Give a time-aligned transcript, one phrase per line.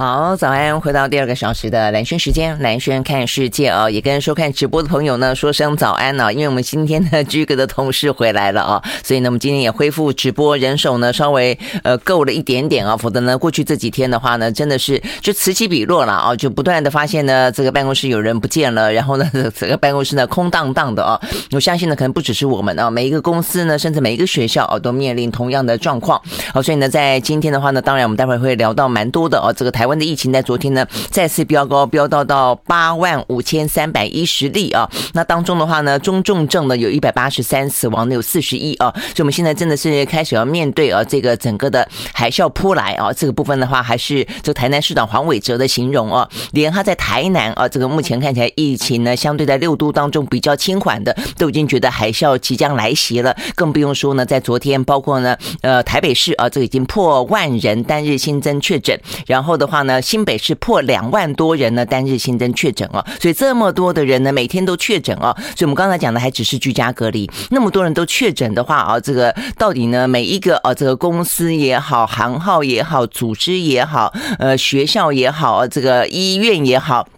[0.00, 0.80] 好，早安！
[0.80, 21.20] 回到第二个小时的蓝轩时间，蓝轩看世界啊，也跟收看直播的朋友呢说声早安呢、啊，因为我们今天的居格的同事回来了啊，所以呢，我们今天也恢复直播，人手呢稍微呃够了一点点啊，否则呢，过去这几天的话呢，真的是就此起彼落了啊，就不断的发现呢，这个办公室有人不见了，然后呢， 这个办公室呢空荡荡的啊，
[21.52, 26.18] 我相信呢，可能不只是我们啊，每一个公司呢，甚至每一个学校啊，都面临同样的状况。
[26.54, 30.00] 好，所以呢，在今天的话呢，当然我们待会会聊到蛮多的啊，这个台湾湾。
[30.00, 34.88] 的疫情在昨天呢再次飙高，飙到到八万五千三百一十例啊。
[35.12, 38.90] 那当中的话呢，中重症的有一百八十三，死亡的有四十一啊。
[38.94, 43.12] 所以我们现在真的是开始要面对啊这个整个的海啸扑来啊。
[43.12, 53.36] 这个部分的话，还是这台南市长黄伟哲的形容啊，连他在台南啊，这个目前看起来疫情呢，相对在六都当中比较轻缓的，都已经觉得海啸即将来袭了。
[53.54, 59.80] 更不用说呢，在昨天，包括呢，呃，台北市啊，这已经破万人单日新增确诊，然后的话。
[59.82, 77.08] 呢新北市破两万多人呢，单日新增确诊哦，所以这么多的人呢，每天都确诊哦，所以我们刚才讲的还只是居家隔离，那么多人都确诊的话啊，这个到底呢，每一个啊，这个公司也好，行号也好，组织也好，呃，学校也好，这个医院也好。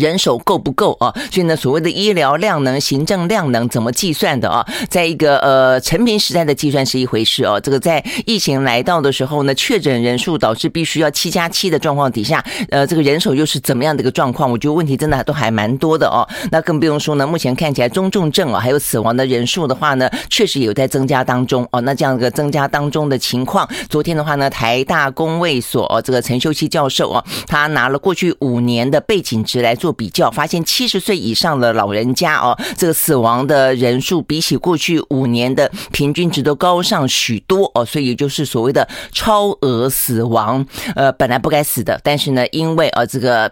[0.00, 1.12] 人手够不够啊？
[1.30, 4.66] 所以呢，所谓的医疗量能、行政量能怎么计算的啊？
[4.88, 7.60] 在一个呃陈平时代的计算是一回事哦。
[7.60, 14.50] 这个在疫情来到的时候呢，确诊人数导致必须要七加七的状况底下，呃，这个人手又是怎么样的一个状况？
[14.50, 16.26] 我觉得问题真的都还蛮多的哦。
[16.50, 21.80] 那更不用说呢，目前看起来中重症啊，还有死亡的人数的话呢，确实有在增加当中哦。
[21.82, 29.89] 那这样一个增加当中的情况，昨天的话呢，台大公卫所这个陈秀熙教授啊，他拿了过去五年的背景值来做。
[29.92, 43.50] 比较发现，七十岁以上的老人家哦，这个死亡的人数比起过去五年的平均值都高上许多哦，所以也就是所谓的超额死亡，呃，本来不该死的，但是呢，因为呃这个。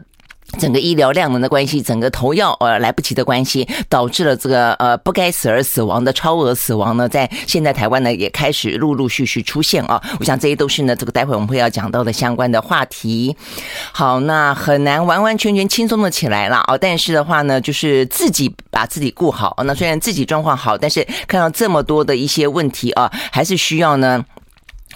[0.58, 10.02] 整个医疗量能的关系，整个投药呃来不及的关系，导致了这个呃不该死而死亡的超额死亡呢，在现在台湾呢也开始陆陆续续出现啊。
[10.18, 13.36] 我想这些都是呢这个待会我们会要讲到的相关的话题。
[13.92, 16.78] 好，那很难完完全全轻松的起来了啊。
[16.78, 19.56] 但是的话呢，就是自己把自己顾好。
[19.64, 24.24] 那虽然自己状况好，但是看到这么多的一些问题啊，还是需要呢。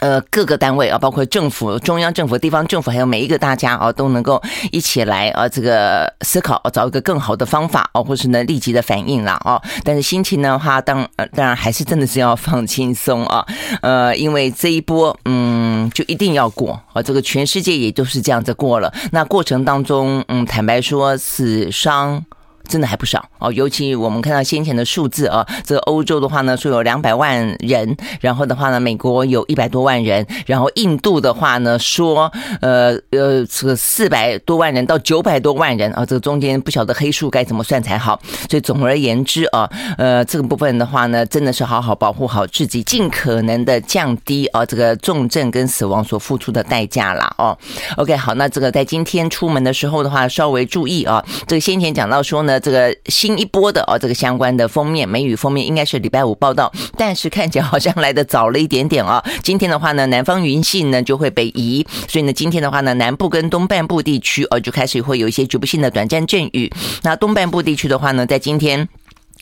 [0.02, 4.42] 呃，各个单位啊，包括政府、中央政府、地方政府，还有每一个大家啊，都能够
[4.72, 9.62] 一起来啊，这个思考，找一个更好的方法啊，或是呢立即的反应了啊。
[9.84, 13.46] 但是心情的话，当当然还是真的是要放轻松啊。
[13.80, 17.00] 呃，因为这一波，嗯，就一定要过啊。
[17.00, 18.92] 这个全世界也都是这样子过了。
[19.12, 22.24] 那过程当中，嗯，坦白说，死伤。
[22.72, 38.18] 真的还不少哦，尤其我们看到先前的数字啊，这个欧洲的话呢，说有两百万人，然后的话呢，美国有一百多万人，然后印度的话呢，说呃呃，这个四百多万人到九百多万人啊，这个中间不晓得黑数该怎么算才好。
[38.48, 39.68] 所以总而言之啊，
[39.98, 47.54] 呃，这个部分的话呢，真的是好好保护好自己，尽可能的降低啊这个重症跟死亡所付出的代价啦哦。
[47.98, 52.61] OK，好，那这个在今天出门的时候的话，稍微注意啊，这个先前讲到说呢。
[52.62, 59.22] 这个新一波的哦，这个相关的封面，梅雨封面应该是礼拜五报道，但是看起来好像来的早了一点点哦。
[59.42, 66.72] 今天的话呢，南方云系呢就会北移，所以呢，今天的话呢，南部跟东半部地区哦就开始会有一些局部性的短暂阵雨。
[67.02, 68.88] 那东半部地区的话呢，在今天。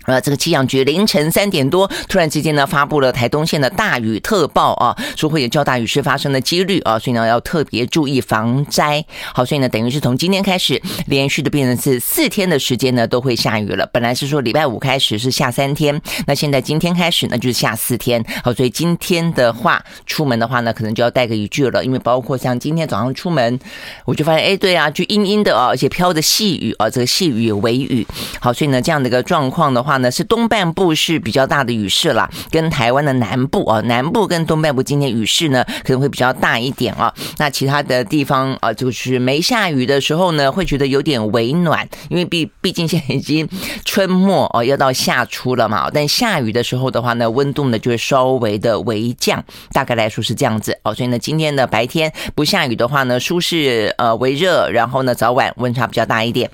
[0.06, 9.04] 呃，这个气象局凌晨三点多，突然之间呢，发布了台东县的大雨特报啊，说会有较大雨势发生的几率啊，所以呢，要特别注意防灾。
[9.34, 13.86] 好，所以呢，等于是从今天开始，连续的变成是四天的时间呢，都会下雨了。
[13.92, 18.24] 本来是说礼拜五开始是下三天，那现在今天开始呢，就是下四天。
[18.42, 23.60] 好，所以今天的话，出门的话呢，可能就要带个雨具了，因为包括像今天早上出门，
[24.06, 28.06] 我就发现，哎，对啊，就阴阴的啊，而且飘着细雨啊，这个细雨微雨。
[28.40, 29.89] 好，所以呢，这样的一个状况的话。
[29.90, 37.12] 话呢是东半部是比较大的雨势啦，跟台湾的南部啊，南部跟东半部今天雨势呢可能会比较大一点啊。
[37.38, 43.48] 那其他的地方啊，就是没下雨的时候呢，会觉得有点微暖，因为毕毕竟现在已经
[43.84, 45.90] 春末哦，要到夏初了嘛。
[45.92, 50.94] 但下雨的时候的话呢，温度呢就会稍微的微降，大概来说是这样子哦。
[50.94, 56.48] 所以呢，今天的白天不下雨的话呢，舒适呃微热，然后呢早晚温差比较大一点。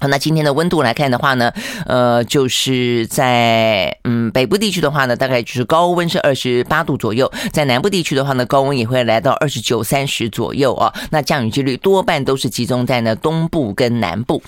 [0.00, 1.52] 好，那今天的温度来看的话呢，
[1.84, 10.90] 呃，就是在嗯北部地区的话呢，大概就是高温是二十八度左右，在南部地区的话呢，高温也会来到二十九、三十左右啊。
[11.10, 14.42] 那降雨几率多半都是集中在呢东部跟南部。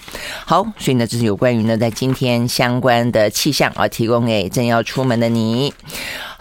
[0.46, 5.74] 好，所以呢，这是有关于呢在今天相关的气象啊，提供给正要出门的你。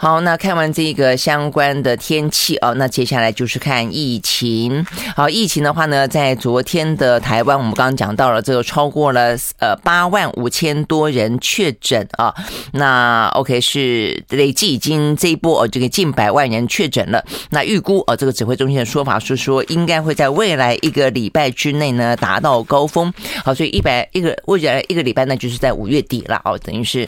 [0.02, 4.84] 好，那看完这个相关的天气哦，那接下来就是看疫情。
[5.14, 12.34] 好，疫情的话呢，在昨天的台湾，我们刚刚讲到了这个超过了呃八万五千多人确诊啊。
[12.72, 17.24] 那 OK 是累计已经这一波哦，这个近百万人确诊了。
[17.50, 23.14] 那预估哦，这个指挥中心的说法是说，应该会在未来一个礼拜之内呢达到高峰。
[23.44, 27.06] 好，所以一百一个未来一个礼拜呢，就是在五月底了哦，等于是。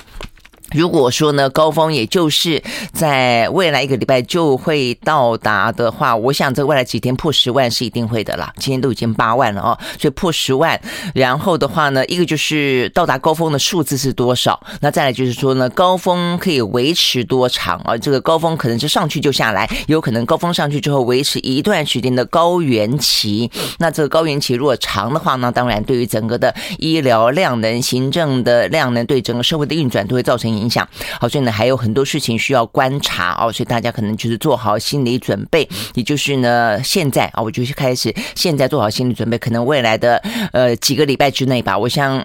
[0.74, 2.60] 如果说呢，高峰也就是
[2.92, 8.52] 在未来一个礼拜就会到达的话，我想这未来几天破十万是一定会的啦。
[8.58, 10.78] 今天都已经八万了哦，所以破十万，
[11.14, 17.96] 然后的话呢，一个就是到达高峰的数字是多少，那再来就是说呢，高峰可以维持多长啊？
[17.96, 23.48] 这个高峰可能是上去就下来，有可能高峰上去之后维持一段时间的高原期。
[23.78, 30.63] 那这个高原期如果长的话呢，当然对于整个的医疗量能、行政的量能，对整个社会的运转都会造成影。
[30.64, 30.88] 影响
[31.20, 40.16] 好，所以呢还有很多事情需要观察哦，所以大家可能就是做好心理准备，也就是呢现在啊，我就开始现在做好心理准备，可能未来的
[40.52, 42.24] 呃几个礼拜之内吧，我想。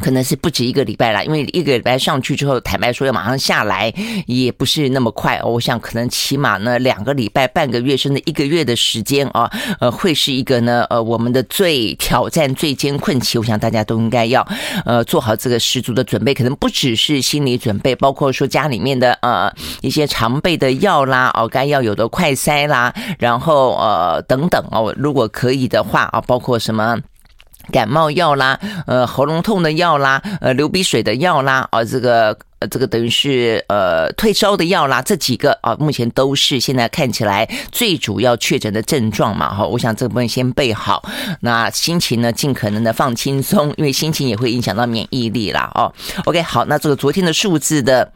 [0.00, 3.92] 可能是不止一个礼拜了，因为一个礼拜上去之后，坦白说要马上下来
[4.26, 5.40] 也不是那么快。
[5.42, 9.50] 我想可能起码呢两个礼拜、半个月甚至一个月的时间啊，
[9.80, 13.38] 呃，会是一个呢呃我们的最挑战、最艰困期。
[13.38, 14.46] 我想大家都应该要
[14.84, 19.50] 呃做好这个十足的准备，可能不只是心理准备，包括说家里面的呃
[19.80, 26.98] 一些常备的药啦，哦该要有的快筛啦，然后呃等等哦，如果可以的话啊，包括什么。
[27.72, 41.02] 感冒药啦，呃，喉咙痛的药啦，呃，流鼻水的药啦，啊，这个呃，这个等于是呃退烧的药啦，这几个啊，目前都是现在看起来最主要确诊的症状嘛，哈，我想这部分先备好，
[41.40, 45.92] 那心情呢，尽可能的放轻松，因为心情也会影响到免疫力啦，哦
[46.24, 48.10] ，OK，好，那这个昨天的数字的。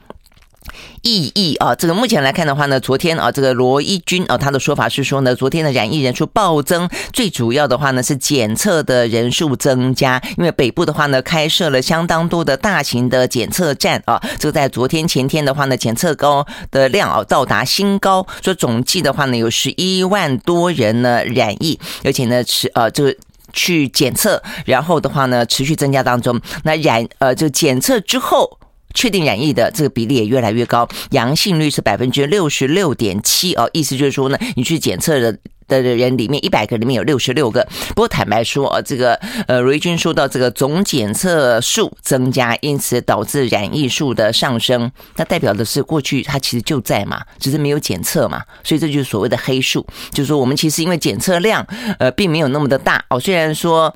[1.03, 23.17] 意义啊，这个目前来看的话呢，昨天啊，这个罗一军啊，他的说法是说呢，昨天的染疫人数暴增，最主要的话呢是检测的人数增加，因为北部的话呢开设了相当多的大型的检测站啊，这个在昨天前天的话呢，检测高的量啊到达新高，说总计的话呢有十一万多人呢染疫，而且呢是呃这个
[23.55, 28.59] 去检测，然后的话呢持续增加当中，那染呃就检测之后。
[28.95, 35.39] 确定染疫的这个比例也越来越高，阳性率是百分之六十六点七哦，意思就是说呢，你去检测的
[35.69, 37.67] 的人里面，一百个里面有六十六个。
[37.91, 39.15] 不过坦白说啊，这个
[39.47, 51.65] 呃，瑞军说到这个总检测数增加，因此导致染疫数的上升，那代表的是过去它其实就在嘛，只是没有检测嘛，所以这就是所谓的黑数，就是说我们其实因为检测量
[51.99, 53.95] 呃并没有那么的大哦，虽然说。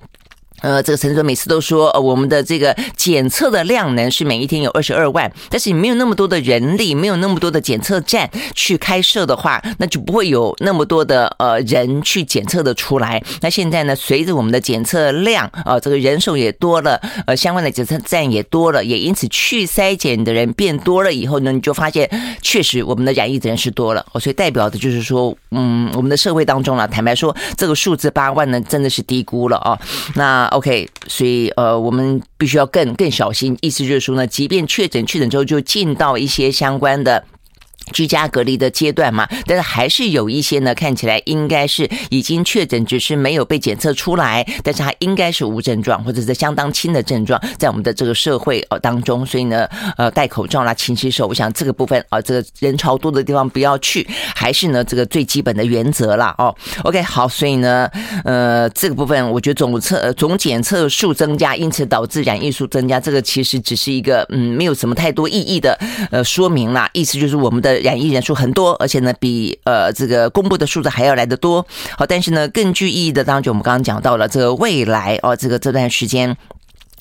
[0.65, 13.23] 呃，这个陈时中每次都说，呃，我们的这个检测的量能是每一天有二十二万，但是你没有那么多的人力，没有那么多的检测站去开设的话，那就不会有那么多的呃人去检测的出来。
[13.43, 22.09] 那现在呢，随着我们的检测量，呃，这个人手也多了，呃，相关的检测站也多了，也因此去筛检的人变多了以后呢，你就发现
[22.41, 29.79] 确实我们的染疫的人是多了，哦，所以代表的就是说，嗯，我们的社会当中啊，坦白说，这个数字八万呢，真的是低估了啊，
[30.15, 30.51] 那。
[30.55, 33.59] OK，所以呃，我们必须要更更小心。
[33.61, 37.25] 意思就是说呢，即便确诊，确诊之后就进到一些相关的。
[37.93, 56.55] 居家隔离的阶段嘛，但是还是有一些呢，看起来应该是已经确诊，只是没有被检测出来，但是它应该是无症状或者是相当轻的症状，在我们的这个社会呃当中，所以呢，呃，戴口罩啦，勤洗手，我想这个部分啊，这个人潮多的地方不要去，还是呢这个最基本的原则啦哦。
[56.85, 57.89] OK，好，所以呢，
[58.25, 65.79] 呃，这个部分我觉得总测总检测数增加，因此导致染疫数增加，这个其实只是一个嗯，没有什么太多意义的
[66.11, 67.74] 呃说明啦，意思就是我们的。
[67.81, 71.67] 染疫人数很多，而且呢，比呃这个公布的数字还要来得多。
[71.97, 76.37] 好，但是呢，更具意义的当然就，我们刚刚讲到了这个未来哦，这个这段时间。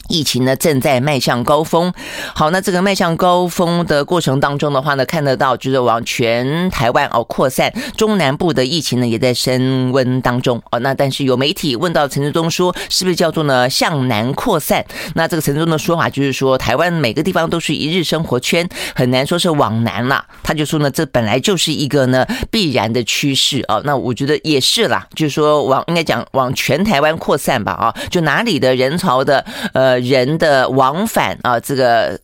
[0.10, 1.92] 疫情呢正在迈向高峰，
[2.36, 10.80] 好，那这个迈向高峰的过程当中的话呢，看得到就是往全台湾哦扩散，中南部的疫情呢也在升温当中哦。
[10.80, 14.86] 那但是有媒体问到陈志忠说，是不是叫做呢向南扩散？
[15.16, 20.26] 那这个陈时中的说法就是说，台湾每个地方都是一日生活圈，很难说是往南了。
[20.44, 23.82] 他就说呢，这本来就是一个呢必然的趋势啊。
[23.86, 29.44] 那我觉得也是啦，就是说往应该讲往全台湾扩散吧啊，就哪里的人潮的
[29.74, 29.93] 呃。
[30.00, 32.20] 人的往返啊，这个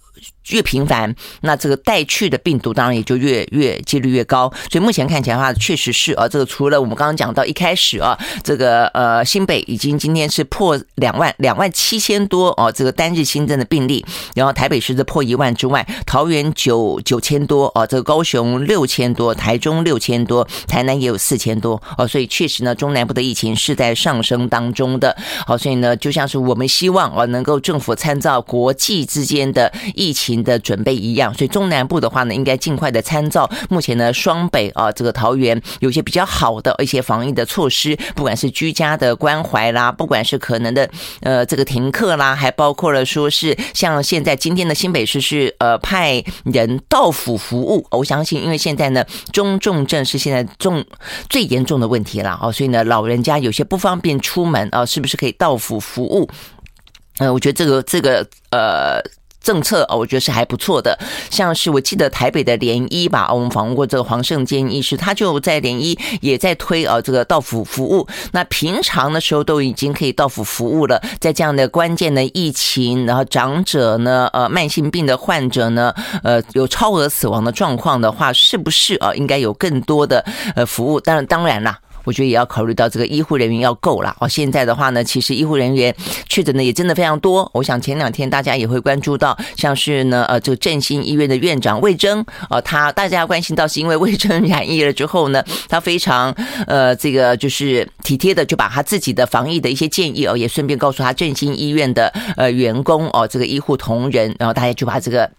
[0.50, 4.52] 越频繁，那这个带去的病毒当然也就越越几率越高。
[4.72, 25.16] 所以目前看起来的话，确实是啊，这个除了我们刚刚讲到一开始啊，这个呃新北已经今天是破两万两万七千多哦，这个单日新增的病例，然后台北市的破一万之外，桃园九九千多哦，这个高雄六千多，台中六千多，台南也有四千多哦，所以确实呢，中南部的疫情是在上升当中的。
[25.46, 40.90] 好，所以呢，就像是我们希望啊，能够政府参照国际之间的疫情的准备一样，所以中南部的话呢，应该尽快的参照目前呢双北啊，这个桃园有些比较好的一些防疫的措施，不管是居家的关怀啦，不管是可能的
[41.22, 50.84] 呃这个停课啦，还包括了说是像现在今天的新北市是呃派人到府服务，我相信因为现在呢中重症是现在重
[51.30, 56.30] 最严重的问题了哦，所以呢老人家有些不方便出门啊，是不是可以到府服务？
[57.20, 59.02] 呃，我觉得这个这个呃。
[59.50, 60.96] 政策啊，我觉得是还不错的。
[61.32, 68.08] 像是我记得台北的联医吧，我们访问过这个黄胜坚医师，他就在联医也在推啊这个到府服务。
[68.32, 75.92] 那平常的时候都已经可以到府服务了，在这样的关键的疫情，然后长者呢，呃，慢性病的患者呢，
[76.22, 80.24] 呃，有超额死亡的状况的话，是不是啊应该有更多的
[80.56, 81.00] 呃服务？
[81.00, 81.80] 当然，当然啦。
[82.04, 84.28] 我觉得也要考虑到这个医护人员要够了哦。
[84.28, 85.96] 现在的话呢，其实医护人员
[86.28, 87.50] 确诊的也真的非常多。
[87.54, 96.34] 我想前两天大家也会关注到，像是呢呃这个振兴医院的院长魏征哦，他大家关心到是因为魏征染疫了之后呢，他非常
[96.68, 105.30] 呃这个就是体贴的就把他自己的防疫的一些建议哦，也顺便告诉他振兴医院的呃员工哦，这个医护同仁，然后大家就把这个。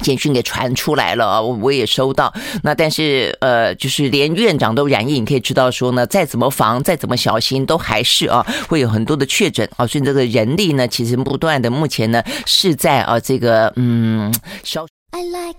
[0.00, 2.32] 简讯给传出来了啊，我我也收到。
[2.62, 9.86] 那但是呃，就是连院长都染疫，你可以知道说呢，再怎么防，再怎么小心，都还是啊会有很多的确诊啊。
[9.86, 14.86] 所以这个人力呢，其实不断的，目前呢是在啊这个嗯消。
[15.10, 15.56] I like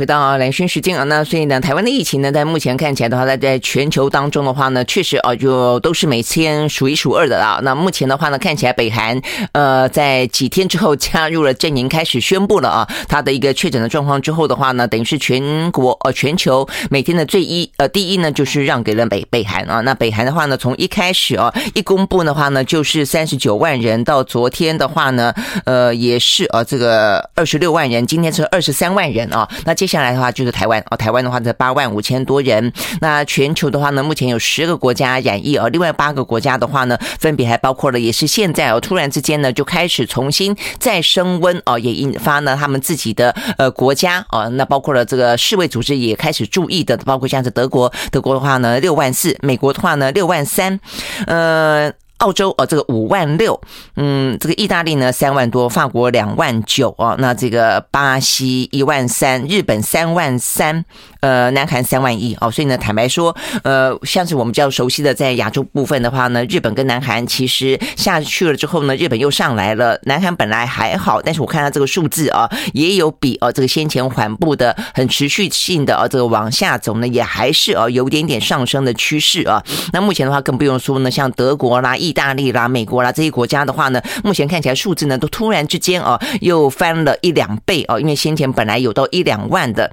[0.00, 7.60] 回到兰萱时间啊，那所以呢，台湾的疫情呢，在目前看起来的话，在在全球当中的话呢，确实啊，就都是每天数一数二的啦。
[7.62, 9.20] 那目前的话呢，看起来北韩
[9.52, 19.82] 呃，在几天之后加入了阵营，开始宣布了啊，他的一个确诊的状况之后的话呢，等于是全国呃全球每天的最一呃第一呢，就是让给了北北韩啊。
[19.82, 25.34] 那北韩的话呢，从一开始啊一公布的话呢，就是三十九万人，到昨天的话呢，
[25.66, 29.46] 呃也是啊这个二十六万人，今天是二十三万人啊。
[29.66, 32.72] 那接下来的话就是台湾哦，台湾的话是八万五千多人。
[33.00, 50.78] 那全球的话呢，目前有十个国家染疫哦，另外八个国家的话呢，分别还包括了，也是现在哦，突然之间呢就开始重新再升温哦，也引发呢他们自己的呃国家哦，那包括了这个世卫组织也开始注意的，包括像是德国，德国的话呢六万四，美国的话呢六万三，
[51.26, 51.92] 呃。
[52.20, 53.58] 澳洲哦，这个五万六，
[53.96, 60.84] 嗯，这个意大利呢三万多，法国两万九哦，那这个巴西一万三，日本三万三，
[61.20, 79.64] 呃，南韩三万一哦，所以呢，坦白说，呃，像是我们比较熟悉的在亚洲部分的话呢，日本跟南韩其实下去了之后呢，日本又上来了，南韩本来还好，但是我看到这个数字啊，也有比哦这个先前缓步的很持续性的啊这个往下走呢，也还是啊有点点上升的趋势啊。
[79.92, 89.90] 那目前的话更不用说呢，像德国啦、意意大利啦、美国啦这些国家的话呢，目前看起来数字呢都突然之间啊又翻了一两倍啊，因为先前本来有到一两万的。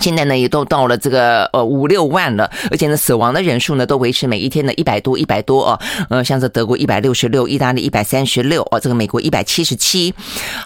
[0.00, 5.78] 现在呢，也都到了这个呃五六万了，而且呢，死亡的人数呢都维持每一天的一百多一百多哦，
[6.08, 10.14] 呃，像是德国一百六十六，意大利一百三十六哦，这个美国一百七十七。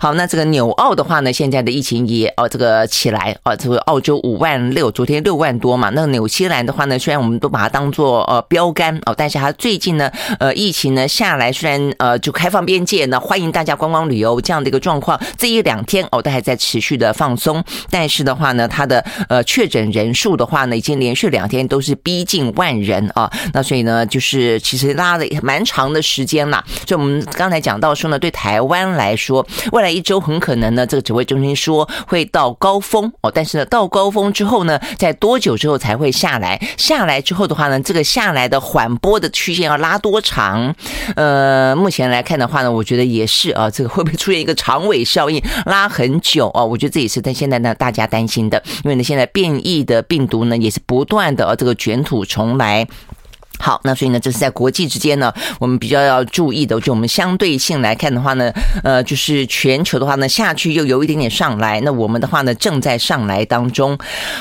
[0.01, 5.91] 好，那这个纽澳的话呢，现在的疫情也哦这个起来哦，这个澳洲五万六，昨天六万多嘛。
[5.91, 23.31] 那纽西兰的话呢，虽然我们都把它当做呃标杆哦，但是它最近呢，呃，疫情呢下来，虽然呃就开放边界呢，欢迎大家观光旅游这样的一个状况，这一两天哦都还在持续的放松，但是的话呢，它的呃，确诊人数的话呢，已经连续两天都是逼近万人啊。
[23.53, 26.63] 那所以呢，就是其实拉了蛮长的时间了。
[26.87, 33.31] 所以我们刚才讲到说呢，对台湾来说，未来一周很可能呢，这个指挥中心说会到高峰哦。
[33.35, 36.61] 但是呢，到高峰之后呢，在多久之后才会下来？
[36.77, 40.75] 下来之后的话呢，这个下来的缓波的曲线要拉多长？
[41.17, 46.65] 呃，目前来看的话呢，我觉得也是啊，这个会不会出现一个长尾效应，拉很久啊？
[46.65, 52.89] 我觉得这也是在现在呢，大家担心的，因为呢，现现在变异的病毒呢，也是不断的这个卷土重来。
[53.65, 58.53] 好，那所以呢，这是在国际之间呢，我们比较要注意的，就我们相对性来看的话呢，
[58.83, 63.97] 呃，就是全球的话呢，下去又有一点点上来，那我们的话呢，正在上来当中。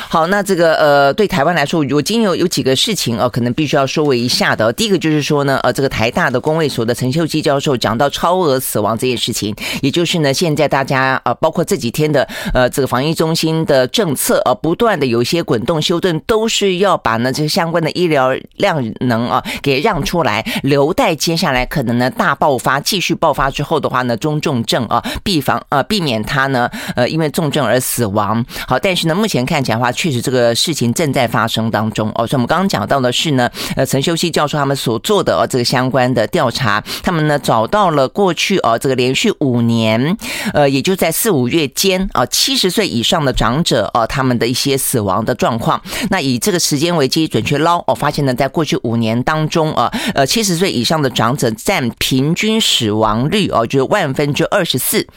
[0.09, 4.73] 好，那这个呃，对台湾来说，我今天有有几个事情哦，可能必须要说为一下的。
[4.73, 18.81] 第一个就是说呢，呃，这个台大的公卫所的陈秀基教授讲到超额死亡这件事情，也就是呢，现在大家呃，包括这几天的呃，这个防疫中心的政策呃，不断的有一些滚动修正，都是要把呢这些相关的医疗量。
[19.12, 28.44] 能啊，给让出来，留待接下来可能呢大爆发，继续爆发之后的话呢，中重症啊，避防呃避免他呢呃因为重症而死亡。
[28.68, 32.25] 好，但是呢目前看起来的话，确实这个事情正在发生当中哦。
[32.25, 40.18] 所以我们刚刚讲到的是呢，呃陈修熙教授他们所做的哦这个相关的调查，他们呢找到了过去哦这个连续五年，
[40.53, 45.82] 呃也就在四五月间啊七十岁以上的长者哦他们的一些死亡的状况。
[46.10, 55.07] 那以这个时间为基准去捞哦，发现呢在过去五五年当中啊，呃，七十岁以上的长者占平均死亡率哦，就是万分之二十四。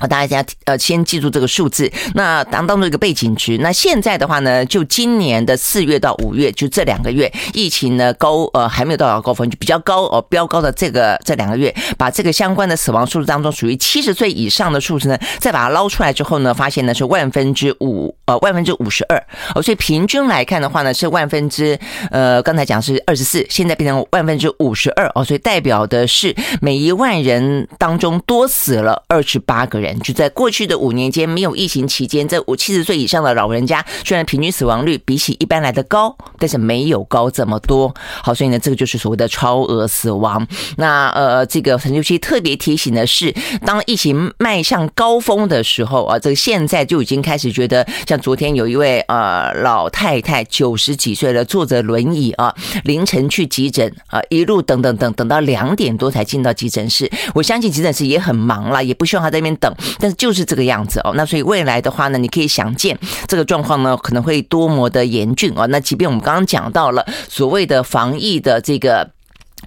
[0.00, 3.56] 啊，大家呃先记住这个数字，那当当做一个背景值。
[3.58, 19.16] 那现在的话呢，就今年的四月到五月，就这两个月，疫情呢高呃还没有到达高峰，就比较高哦，飙高的这个这两个月，把这个相关的死亡数字当中属于七十岁以上的数字呢，再把它捞出来之后呢，发现呢是万分之五呃万分之五十二
[19.54, 21.78] 哦，所以平均来看的话呢是万分之
[22.10, 29.83] 呃刚才讲是二十四，现在变成万分之五十二哦，所以代表的是每一万人当中多死了二十八个人。
[30.00, 37.94] 就在过去的五年间，没有疫情期间，这五七十岁以上的老人家，虽然平均死亡率比起一般来的高，但是没有高这么多。
[38.22, 40.46] 好，所以呢，这个就是所谓的超额死亡。
[40.76, 57.10] 那呃，这个陈秋熙特别提醒的是，当疫情迈向高峰的时候啊，这个现在就已经开始觉得，像昨天有一位呃老太太，九十几岁了，坐着轮椅啊，凌晨去急诊啊，一路等等等等到两点多才进到急诊室。
[57.34, 59.73] 我相信急诊室也很忙了，也不希望他在那边等。
[59.98, 65.66] 但是就是这个样子哦，那所以未来的话呢，你可以想见这个状况呢可能会多么的严峻哦。
[65.68, 69.10] 那即便我们刚刚讲到了所谓的防疫的这个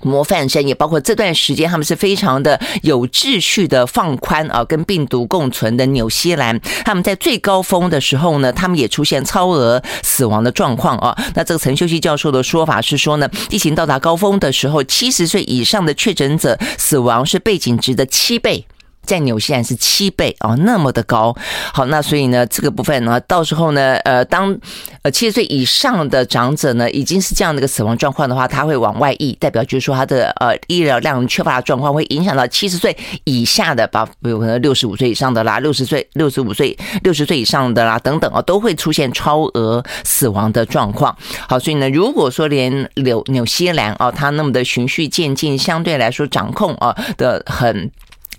[0.03, 11.17] 模范生，也包括这段时间他们是非常的有秩序的放宽啊，跟病毒共存的纽西兰，他们在最高峰的时候呢，他们也出现超额死亡的状况啊。
[11.33, 18.67] 那这个陈秀熙教授的说法是说呢，疫情到达高峰的时候，七十岁以上的确诊者死亡是背景值的七倍。
[19.07, 21.35] 在纽西兰是七倍哦，那么的高。
[21.73, 24.55] 好，那所以呢，这个部分呢，到时候呢，呃，当
[25.01, 41.15] 呃七十岁以上的长者呢，已经是这样的一个死亡状况的话，他会往外溢，代表就是说他的呃医疗量缺乏的状况会影响到七十岁以下的，把比如可能六十五岁以上的啦，六十岁、六十五岁、六十岁以上的啦等等啊，都会出现超额死亡的状况。
[41.47, 47.89] 好，所以呢，如果说连纽纽西兰啊，它那么的循序渐进，相对来说掌控啊的很。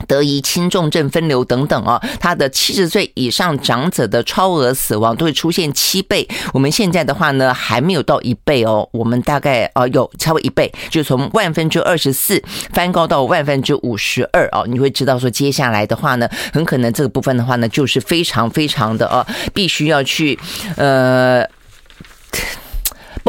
[0.07, 6.27] 得宜轻重症分流等等啊，他的七十岁以上长者的超额死亡都会出现七倍。
[6.53, 14.65] 我们现在的话呢，还没有到一倍哦，我们大概啊有超过一倍，就从万分之二十四翻高到万分之五十二哦。
[14.69, 20.39] 你会知道说，接下来的话呢，很可能这个部分的话呢，就是非常非常的呃，必须要去
[20.77, 21.45] 呃。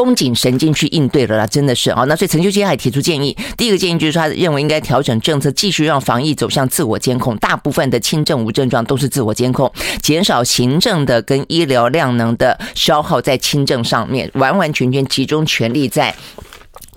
[0.02, 2.04] 绷紧神经去应对了啦，真的是啊。
[2.04, 7.36] 那所以陈秋杰还提出建议，第一个建议就是他认为应该调整政策，继续让防疫走向自我监控。
[7.36, 16.14] 大部分的轻症无症状都是自我监控，减少行政的跟医疗量能的消耗在轻症上面，完完全全集中全力在。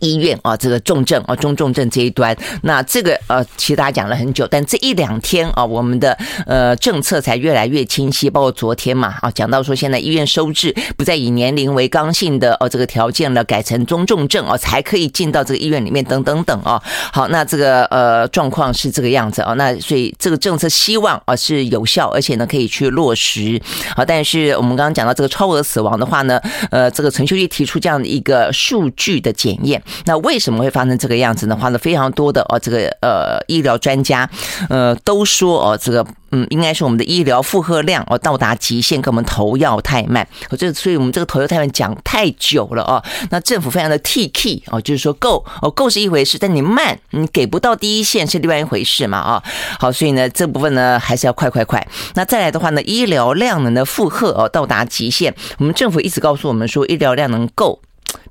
[0.03, 8.29] 医院啊，这个重症啊，中重症这一端，那这个呃，其实大家讲了很久，但这一两天啊，我们的呃政策才越来越清晰。
[8.29, 16.81] 包括昨天嘛，啊，讲到说现在医院收治不再以年龄为刚性的哦这个条件了，改成中重症哦才可以进到这个医院里面等等等啊。
[17.11, 23.61] 好，那这个呃状况是这个样子啊，那所以这个政策希望啊是有效，而且呢可以去落实。
[23.95, 29.81] 好，但是我们刚刚讲到这个超额死亡的话呢，呃，这个陈秀丽提出这样的一个数据的检验。
[30.05, 31.55] 那为什么会发生这个样子呢？
[31.55, 34.29] 花了非常多的哦，这个呃医疗专家
[34.69, 40.27] 呃都说哦，这个嗯应该是我们的医疗负荷量哦到达极限，跟我们投药太慢。
[40.49, 43.01] 哦，这所以我们这个投药太慢讲太久了哦。
[43.29, 49.43] 那政府非常的 T K 哦，就是说够哦够是一回事，但你慢你给不到第一线是另外一回事嘛啊。
[49.79, 51.85] 好，所以呢这部分呢还是要快快快。
[52.15, 57.79] 那再来的话呢，医疗量能的负荷哦到达极限，我们政府一直告诉我们说医疗量能够。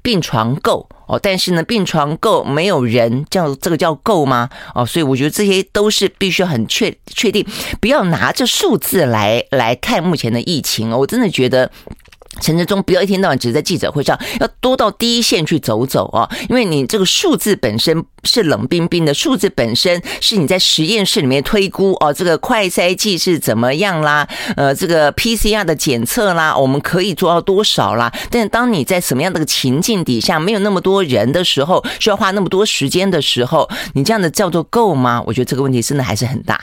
[0.02, 4.48] 病床够哦，但是呢，病床够没有人，叫这个叫够吗？
[4.74, 7.46] 哦，所以我觉得这些都是必须很确确定，
[7.80, 10.98] 不要拿着数字来来看目前的疫情哦。
[10.98, 11.70] 我真的觉得
[12.40, 16.28] 陈时中不要一天到晚只在记者会上，要多到第一线去走走啊！
[16.48, 24.26] 因为你这个数字本身是冷冰冰的，数字本身是你在实验室里面推估哦，这个快筛剂是怎么样啦？
[24.56, 28.12] 呃，这个 PCR 的检测啦，我们可以做到多少啦？
[28.30, 35.22] 但是当你在什么样的个情境底下，没有那么多人的时候，需要花那么多时间的时候，你这样的叫做够吗？
[35.26, 36.60] 我觉得这个问题真的还是很大。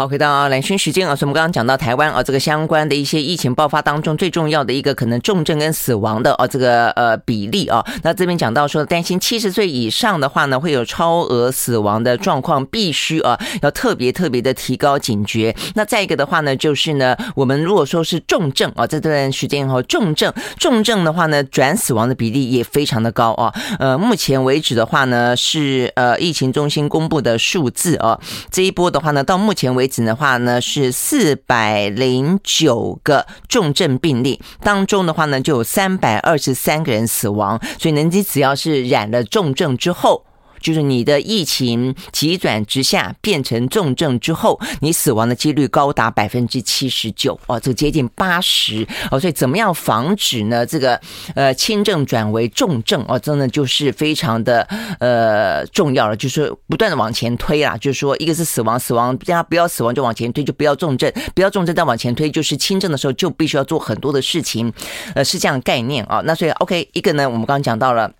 [0.00, 15.54] 好，回到蓝轩时间啊，所以我们刚刚讲到台湾啊，这个相关的一些疫情爆发当中，最重要的一个可能重症跟死亡的啊，这个呃比例啊，那这边讲到说，担心七十岁以上的话呢，会有超额死亡的状况，必须啊要特别特别的提高警觉。
[15.74, 23.52] 那再一个的话呢，就是呢，我们如果说是重症啊，这段时间后重症重症的话呢，转死亡的比例也非常的高啊。
[23.78, 28.18] 呃，目前为止的话呢，是呃疫情中心公布的数字啊，
[28.50, 29.89] 这一波的话呢，到目前为止。
[30.04, 37.60] 的话呢，是四百零九个重症病例当中的话呢，就有三百二十三个人死亡。
[37.78, 40.24] 所以，人家只要是染了重症之后。
[40.60, 50.64] 就是你的疫情急转直下变成重症之后，你死亡的几率高达百分之七十九哦，这接近八十哦，所以怎么样防止呢？
[50.64, 51.00] 这个
[51.34, 54.62] 呃轻症转为重症哦，真的就是非常的
[54.98, 57.76] 呃重要了，就是不断的往前推啦。
[57.76, 64.72] 就是说，一个是死亡，死亡大家不要死亡就往前推，就不要重症，不要重症再往前推，就是轻症的时候就必须要做很多的事情，
[65.14, 66.20] 呃，是这样概念啊。
[66.24, 68.12] 那所以 OK，一个呢，我们刚刚讲到了。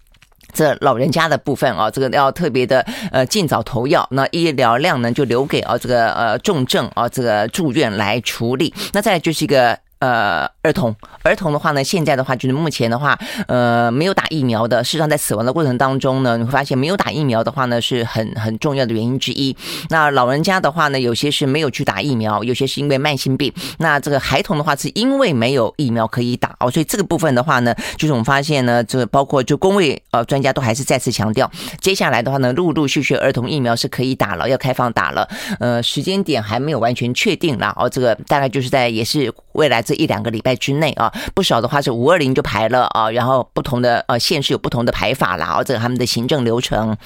[0.61, 4.07] 这老人家的部分啊，这个要特别的呃尽早投药。
[4.11, 8.75] 那医疗量呢，就留给啊这个呃重症啊这个住院来处理。
[8.92, 9.79] 那再就是一个。
[10.00, 19.54] 呃，儿童，儿童的话呢，现在的话就是目前的话，呃，没有打疫苗的，事实上在死亡的过程当中呢，你会发现没有打疫苗的话呢，是很很重要的原因之一。
[19.90, 23.52] 那老人家的话呢，有些是没有去打疫苗，有些是因为慢性病。
[23.76, 37.74] 那这个孩童的话，是因为没有疫苗可以打哦，所以这个部分的话呢，就是我们发现呢，这个包括就公卫呃专家都还是再次强调，接下来的话呢，陆陆续续儿童疫苗是可以打了，要开放打了，呃，时间点还没有完全确定啦。
[37.76, 39.84] 哦，这个大概就是在也是未来。
[39.90, 46.96] 这一两个礼拜之内啊，不少的话是五二零就排了啊，然后不同的呃县市有不同的排法啦，啊，这个他们的行政流程。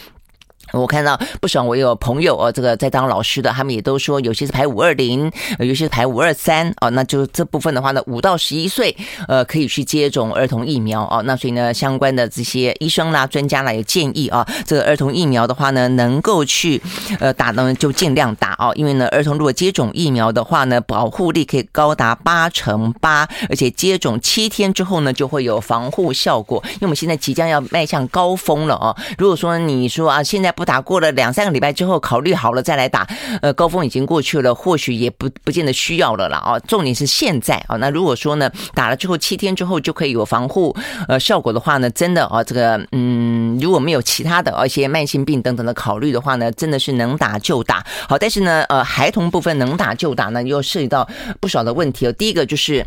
[0.75, 6.91] 我看到不少，我有朋友哦，这个在当老师的，他们也都说，有些是排五二零，有些是排五二三哦。
[6.91, 8.95] 那就这部分的话呢，五到十一岁，
[9.29, 11.23] 呃，可以去接种儿童疫苗哦。
[11.25, 16.81] 那所以呢，相关的这些医生啦、专家啦，也建议啊，这个儿童疫苗的话呢，能够去
[17.21, 18.73] 呃打呢，就尽量打哦。
[18.75, 26.61] 因为呢，儿童如果接种疫苗的话呢，保护力可以高达八成八，而且接种七天之后呢，就会有防护效果。
[26.65, 28.97] 因为我们现在即将要迈向高峰了哦。
[29.19, 33.07] 如果说你说啊，现在不打过了两三个礼拜之后，考虑好了再来打。
[33.43, 36.39] 呃，高峰已经过去了，或许也不不见得需要了啦。
[36.39, 36.59] 啊。
[36.61, 37.77] 重点是现在啊。
[37.77, 40.75] 那如果说呢，打了之后七天之后就可以有防护
[41.09, 47.85] 呃效果的话呢，真的啊，这个嗯，如果没有其他的而且慢性病等等的考虑的话呢，真的是能打就打。
[48.09, 51.09] 好，但是呢，呃，孩童部分能打就打呢，又涉及到
[51.41, 52.13] 不少的问题。
[52.15, 52.85] 第一个就是。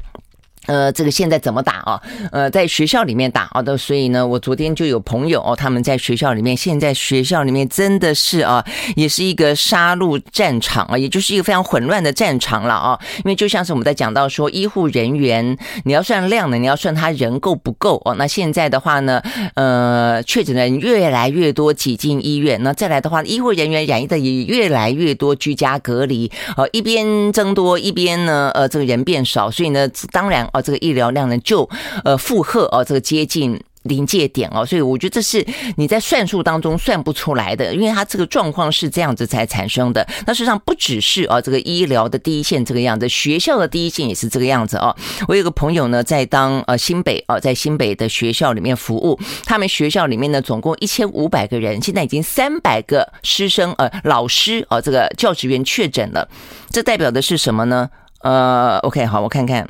[0.68, 2.02] 呃，这个现在怎么打啊？
[2.32, 8.64] 呃，在学校里面打啊的，所以呢，我昨天就有朋友哦，他们在学校里面，现在学校里面真的是啊，
[8.96, 13.00] 也是一个杀戮战场啊，也就是一个非常混乱的战场了啊。
[13.20, 18.16] 因为就像是我们在讲到说，医护人员你要算量呢，你要算他人够不够哦。
[18.16, 19.22] 那现在的话呢，
[19.56, 30.46] 呃，确诊的人越来越多挤进医院，那再来的话，医护人员染疫的也越来越多，居家隔离哦，一边增多，一边呢，呃，这个人变少，所以呢，当然。
[30.62, 31.70] 这个医疗量呢，就
[32.04, 35.46] 呃负荷哦，这个接近临界点哦，所以我觉得这是
[35.78, 40.06] 你在算术当中算不出来的，因为它这个状况是这样子才产生的。
[40.26, 44.93] 那实际上不只是啊，这个医疗的第一线这个样子，学校的第一线也是这个样子哦。
[45.30, 56.28] 我有个朋友呢，在当呃新北哦，在新北的学校里面服务，他们学校里面呢，总共一千五百个人，现在已经三百个师生呃老师啊，这个教职员确诊了，
[56.72, 57.89] 这代表的是什么呢？
[58.20, 59.65] 呃，OK，好，我看看。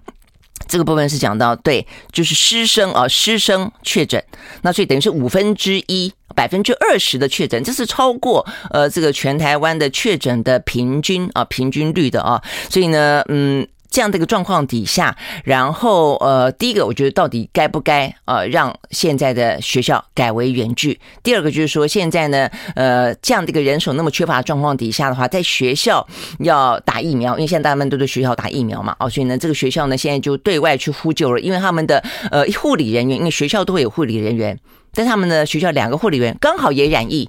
[0.68, 4.24] 这个部分是讲到对，就是师生啊，师生确诊，
[4.62, 13.68] 那所以等于是五分之一，百分之二十的确诊，这是超过呃这个全台湾的确诊的平均啊平均率的啊，所以呢，嗯。
[13.98, 21.00] 这样的一个状况底下，然后呃，第一个我觉得到底该不该呃让现在的学校改为远距？
[21.24, 26.08] 第二个就是说现在呢，呃，这样的一个人手那么缺乏的状况底下的话，在学校
[26.42, 31.98] 要打疫苗，因为现在大部分都在学校打疫苗嘛，哦，所以呢，这个学校呢现在就对外去呼救了，因为他们的
[32.30, 34.60] 呃护理人员，因为学校都会有护理人员，
[34.94, 37.28] 但他们的学校两个护理员刚好也染疫。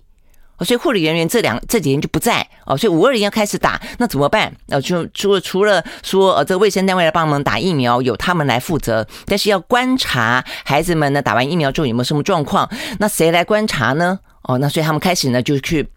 [0.65, 4.53] 所以护理人员这两这几天就不在哦，所以五二零要开始打，那怎么办？
[4.69, 12.69] 呃，就除了除了说呃，这个卫生单位来帮忙打疫苗，由他们来负责，但是要观察孩子们呢打完疫苗之后有没有什么状况，
[12.99, 14.19] 那谁来观察呢？
[14.43, 15.89] 哦，那所以他们开始呢就去。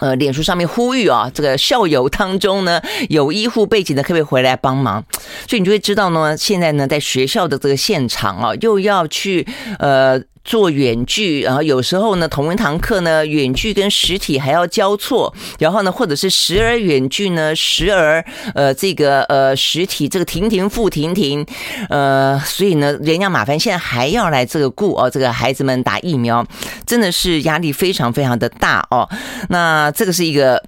[0.00, 5.02] 呃，脸书上面呼吁啊，这个校友当中呢，有医护背景的可不可以回来帮忙？
[5.48, 9.46] 所以你就会知道呢，现在呢，在学校的这个现场啊，又要去
[9.78, 10.20] 呃。
[10.48, 21.44] 做远距，然后有时候呢，同一堂课呢，远距跟实体还要交错，然后呢，或者是时而远距呢，时而呃这个呃实体这个停停复停停，
[21.90, 26.42] 呃，所以呢，人家马凡现在还要来这个顾哦，这个孩子们打疫苗，
[26.86, 29.06] 真的是压力非常非常的大哦。
[29.50, 30.64] 那这个是一个。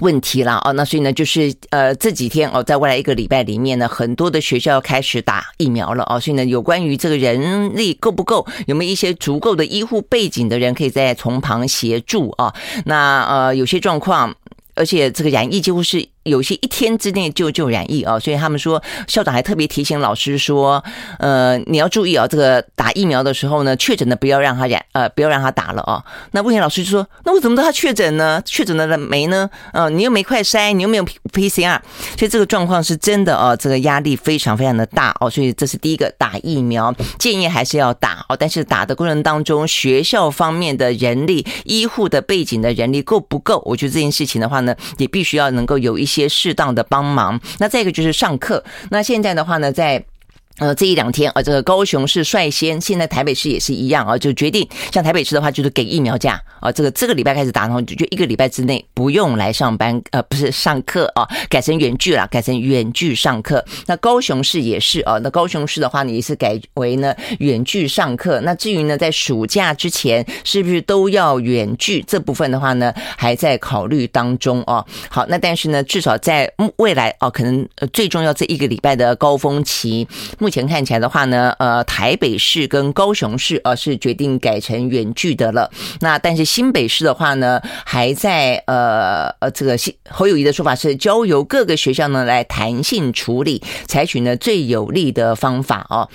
[0.00, 12.52] 问题了哦，那所以呢，就是呃这几天哦，在未来一个礼拜里面呢，很多的学校要开始打疫苗了哦，所以呢，有关于这个人力够不够，有没有一些足够的医护背景的人可以在从旁协助啊？
[12.84, 14.34] 那呃有些状况，
[14.74, 16.08] 而且这个染疫几乎是。
[16.28, 20.82] 有些一天之内就就染疫啊，所以他们说校长还特别提醒老师说，
[21.18, 26.04] 呃，你要注意啊，这个打疫苗的时候呢，确诊的不要让他染，呃，不要让他打了啊。
[26.32, 28.40] 那魏贤老师就说，那我怎么知道他确诊呢？
[28.44, 29.48] 确诊了没呢？
[29.72, 31.80] 呃，你又没快筛，你又没有 PCR，
[32.18, 35.30] 所以这个状况是真的啊，这个压力非常非常的大哦。
[35.30, 43.62] 所以这是第一个打疫苗建议还是要打哦，但是打的过程当中，学校方面的人力、医护的背景的人力够不够？
[43.64, 46.17] 我觉得这件事情的话呢，也必须要能够有一些。
[46.18, 48.62] 些适当的帮忙，那再一个就是上课。
[48.90, 50.04] 那现在的话呢，在。
[50.58, 63.64] 呃，这一两天啊，这个高雄市率先，现在台北市也是一样啊，就决定像台北市的话，就是给疫苗假啊，这个这个礼拜开始打，然后就一个礼拜之内不用来上班，呃，不是上课啊，改成远距了，改成远距上课。
[63.86, 68.40] 那高雄市也是啊，那高雄市的话呢，也是改为呢远距上课。
[68.40, 72.02] 那至于呢，在暑假之前是不是都要远距？
[72.02, 74.84] 这部分的话呢，还在考虑当中啊。
[75.08, 80.08] 好，那但是呢，至少在未来啊，可能最重要这一个礼拜的高峰期。
[80.38, 85.70] 目目前看起来的话呢，呃，台北市跟高雄市呃是决定改成远距的了。
[86.00, 96.08] 那但是新北市的话呢，还在呃呃这个新侯友谊的说法是交由各个学校呢来弹性处理，采取呢最有利的方法哦。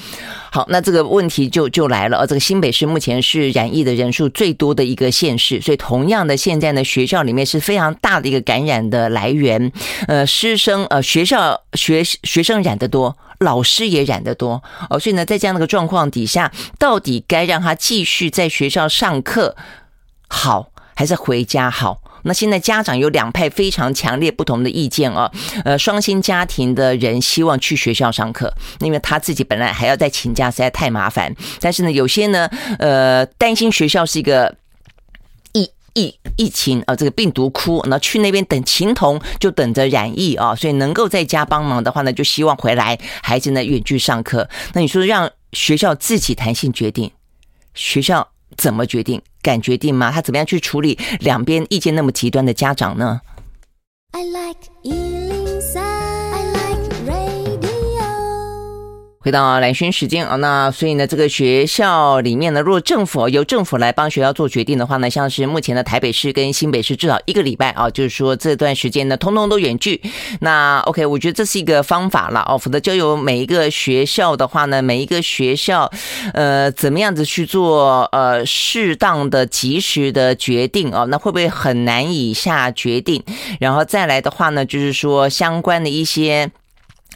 [0.51, 9.71] 好，那这个问题就就来了，呃，这个新北市目前是染疫的人数最多的一个县市，所以同样的现在呢，学校里面是非常大的一个感染的来源。
[10.07, 13.15] 呃，师生呃学校学学生染的多。
[13.43, 19.55] 老师也染得多哦，所以呢，在这样的一个状况底下，到底该让他继续在学校上课
[20.27, 22.01] 好，还是回家好？
[22.23, 25.29] 那现在家长有两派非常强烈不同的意见啊。
[25.65, 31.35] 呃，双薪家庭的人希望去学校上课，因为他自己本来还要再请假，实在太麻烦。
[31.59, 34.55] 但是呢，有些呢，呃，担心学校是一个。
[35.93, 44.49] 疫疫情啊，这个病毒窟，那去那边等情同，就等着染疫啊，所以能够在家帮忙的话呢，就希望回来孩子呢远距上课。
[44.73, 47.11] 那你说让学校自己弹性决定，
[47.73, 48.27] 学校
[48.57, 49.21] 怎么决定？
[49.41, 50.11] 敢决定吗？
[50.11, 53.21] 他怎么样去处理两边意见那么极端的家长呢
[54.11, 54.59] ？I like
[59.23, 70.01] 回到蓝轩时间啊，那所以呢，这个学校里面呢，如果政府由政府来帮学校做决定的话呢，像是目前的台北市跟新北市，至少一个礼拜啊，就是说这段时间呢，通通都远距。
[70.41, 75.89] 那 OK，我觉得这是一个方法了哦，否则就由每一个学校的话呢，每一个学校
[76.33, 81.05] 呃，怎么样子去做呃适当的、及时的决定啊？
[81.05, 83.23] 那会不会很难以下决定？
[83.61, 86.51] 然后再来的话呢，就是说相关的一些。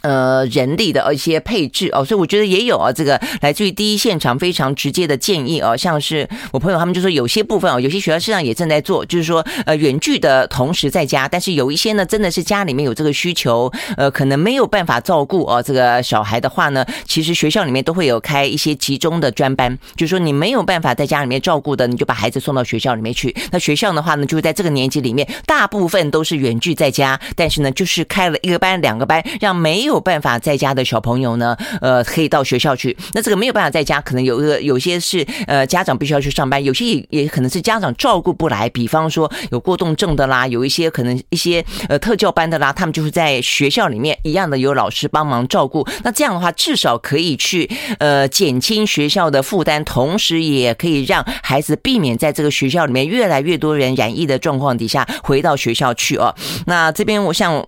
[0.02, 23.34] 呃，人力的一些配置哦，所以我觉得也有啊，这个来自于第一现场非常直接的建议哦，像是我朋友他们就说有些部分哦，有些学校实际上也正在做，就是说呃远距的同时在家，但是有一些呢真的是家里面有这个需求，呃，可能没有办法照顾哦这个小孩的话呢，其实学校里面都会有开一些集中的专班，就是说你没有办法在家里面照顾的，你就把孩子送到学校里面去。
[23.50, 32.94] 那学校的话呢，就是在这个年级里面，大部分都是远距在家，但是呢，就是开了一个班、两个班，让没没有办法在家的小朋友呢，呃，可以到学校去。
[33.14, 38.68] 那这个没有办法在家，可能有一个有些是呃家长必须要去上班，有些也也可能是家长照顾不来。
[38.68, 45.88] 比方说有过动症的啦，有一些可能一些呃特教班的啦，他们就是在学校里面一样的有老师帮忙照顾。
[46.04, 56.34] 那这样的话，至少可以去呃减轻学校的负担，同时也可以让孩子避免在这个学校里面越来越多人染疫的状况底下回到学校去哦。
[56.66, 57.66] 那这边我想。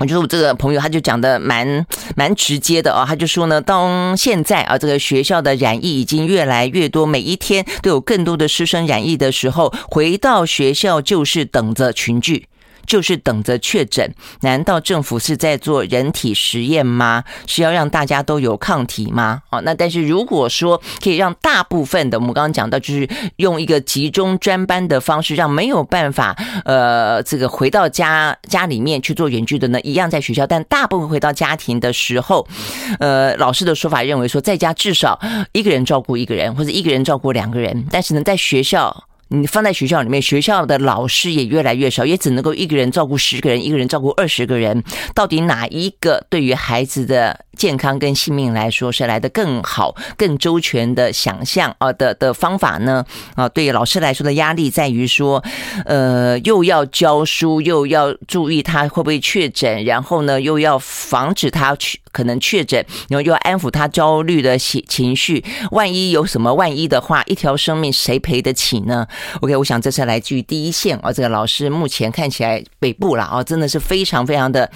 [0.00, 1.84] 我觉得我这个朋友他就讲的蛮
[2.16, 12.46] 蛮直接的啊，他就说呢，当现在啊这个学校的染疫已经越来越多，每一天都有更多的师生染疫的时候，回到学校就是等着群聚。
[12.88, 17.22] 就是等着确诊，难道政府是在做人体实验吗？
[17.46, 19.42] 是要让大家都有抗体吗？
[19.50, 32.48] 哦，那但是如果说可以让大部分的，我们刚刚讲到，就是用一个集中专班的方式，让没有办法呃这个回到家家里面去做远距的呢，一样在学校，但大部分回到家庭的时候，
[32.98, 35.20] 呃，老师的说法认为说，在家至少
[35.52, 39.04] 一个人照顾一个人，或者一个人照顾两个人，但是呢，在学校。
[39.28, 44.82] 你放在学校里面，学校的老师也越来越少，也只能够一个人照顾十个人，一个人照顾二十个人。
[45.14, 53.04] 到底哪一个对于孩子的健康跟性命来说是来得更好、更周全的想象啊的的方法呢？
[53.34, 55.44] 啊，对于老师来说的压力在于说，
[55.84, 65.44] 呃，又要教书，又要注意他会不会确诊，然后呢，又要防止他去可能确诊，然后又要安抚他焦虑的情情绪。
[65.72, 69.06] 万一有什么万一的话，一条生命谁赔得起呢
[69.40, 74.70] ？OK，我想这是来自于第一线啊，这个老师目前看起来北部了啊，真的是非常非常的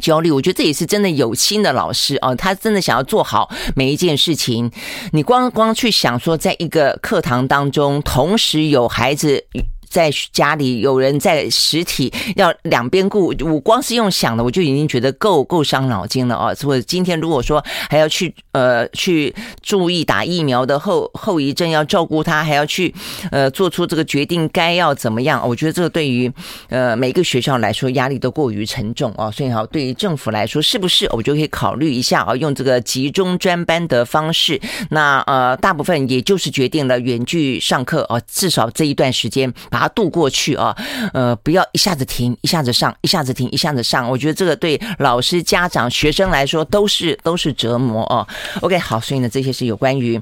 [0.00, 0.30] 焦虑。
[0.30, 4.70] 我觉得这也是真的有心的老师哦，他真的想要做好每一件事情。
[5.12, 9.44] 你光光去想说，在一个课堂当中，同时有孩子。
[9.90, 16.54] 在家里有人在实体要两边顾，我光是用想的我就已经觉得够够伤脑筋了啊！
[16.54, 22.94] 所以今天如果说还要去呃去注意打疫苗的后后遗症，要照顾他，还要去
[23.30, 25.46] 呃做出这个决定该要怎么样？
[25.46, 26.30] 我觉得这个对于
[26.68, 29.30] 呃每个学校来说压力都过于沉重啊！
[29.30, 32.34] 所以好，对于政府来说，是不是我就可以考虑一下啊？
[32.34, 40.76] 用这个集中专班的方式，那呃大部分也就是决定了远距上课啊，至少这一段时间把它度过去啊，
[41.12, 44.08] 呃，不要一下子停，一下子上，一下子停，一下子上。
[44.08, 48.26] 我觉得这个对老师、家长、学生来说都是都是折磨哦。
[48.60, 50.20] OK，好，所以呢，这些是有关于。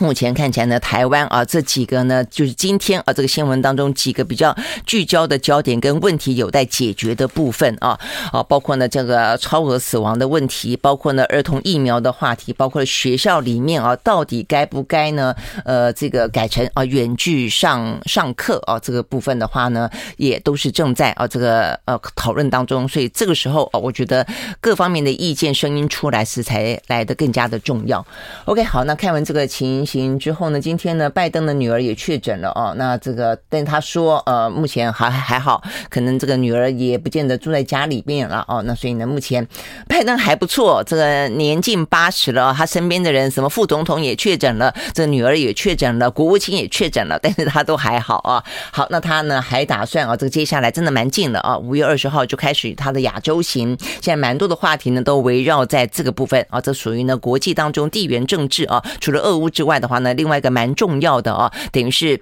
[0.00, 4.56] 目前看起来呢，台湾啊这几个呢，就是今天啊这个新闻当中几个比较
[4.86, 7.98] 聚焦的焦点跟问题有待解决的部分啊
[8.32, 15.34] 啊，包括呢这个超额死亡的问题，包括呢儿童疫苗的话题，包括学校里面啊到底该不该呢
[15.64, 24.24] 呃这个改成啊远距上上课啊这个部分的话呢，也都是正在啊这个呃讨论当中，所以这个时候啊，我觉得
[24.60, 28.06] 各方面的意见声音出来时才来的更加的重要。
[28.44, 29.87] OK，好，那看完这个情。
[29.88, 32.74] 行之后呢，今天呢，拜登的女儿也确诊了哦。
[32.76, 38.62] 那这个，但他说，呃，目前还还好，可能这个女儿也不见得住在家里面了哦。
[38.66, 39.46] 那所以呢，目前
[39.88, 48.44] 拜登还不错，这个年近八十了，他身边的人，什么副总统也确诊了，这女儿也确诊了，国务卿也确诊了，但是他都还好啊。
[48.70, 59.77] 好，那他呢还打算啊，这个接下来真的蛮近了啊，五月二十号就开始他的亚洲行，现在蛮多的话题呢都围绕在这个部分啊，这属于呢国际当中地缘政治啊，除了俄乌之外。
[59.78, 62.20] 的话呢，另外一个蛮重要的啊，等于是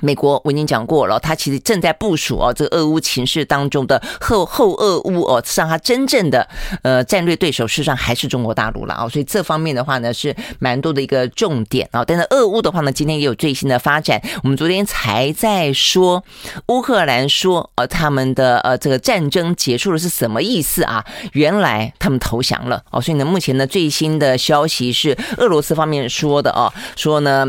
[0.00, 6.46] 美国我已经讲过了，他其实正在部署哦，这个俄乌情势当中的后后俄乌哦，让他真正的
[6.82, 12.04] 呃战略对手，事实上还是中国大陆了啊，所以这方面的话呢是蛮多的一个重点啊。
[12.04, 16.22] 但是俄乌的话呢，今天也有最新的发展，我们昨天才在说
[16.68, 21.04] 乌克兰说呃他们的呃这个战争结束了是什么意思啊？
[21.32, 27.46] 原来他们投降了哦，所以呢，目前的最新的消息是俄罗斯方面说的哦，说呢。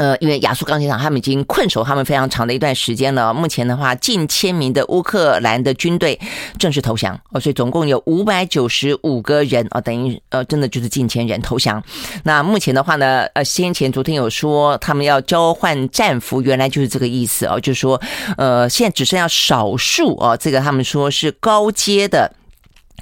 [0.00, 3.34] 呃，因为亚速钢铁厂他们已经困守他们非常长的一段时间了。
[3.34, 6.18] 目前的话，近千名的乌克兰的军队
[6.58, 11.82] 正式投降哦，所以总共有五百九十五个人啊，等于呃，真的就是近千人投降。
[12.24, 18.00] 那目前的话呢，呃，先前昨天有说他们要交换战俘，原来就是这个意思哦，就是说
[18.38, 22.32] 呃，现在只剩下少数哦，这个他们说是高阶的。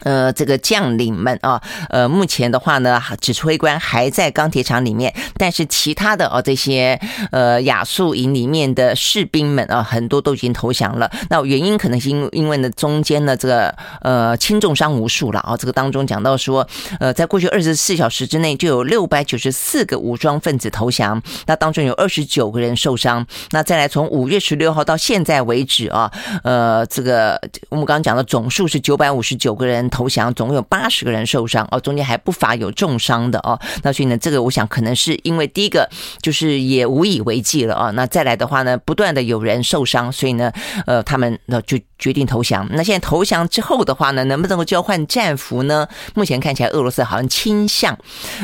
[0.03, 6.99] 呃，这个将领们啊，呃，目前的话呢，指挥官还在钢铁厂里面，但是其他的哦，这些
[7.31, 11.11] 呃亚速营里面的士兵们啊，很多都已经投降了。
[11.31, 15.57] 那原因可能是因因为呢，中间呢这个呃轻重伤无数了啊。
[15.57, 16.67] 这个当中讲到说，
[17.01, 23.27] 呃，在过去二十四小时之内就有六百九十四个武装分子投降，那当中有二十九个人受伤。
[23.51, 26.11] 那再来从五月十六号到现在为止啊，
[26.45, 29.88] 呃，这个我们刚刚讲的总数是九百五十九个人。
[29.89, 33.59] 投降，总共有八十个人受伤哦，中间还不乏有重伤的哦。
[33.83, 35.89] 那所以呢，这个我想可能是因为第一个
[36.21, 37.91] 就是也无以为继了啊。
[37.93, 40.53] 那再来的话呢，不断的有人受伤，所以呢，
[40.87, 42.67] 呃，他们呢就决定投降。
[42.71, 45.87] 那现在投降之后的话呢，能不能够交换战俘呢？
[46.15, 47.97] 目前看起来俄罗斯好像倾向